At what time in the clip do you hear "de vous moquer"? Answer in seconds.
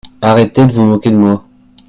0.65-1.11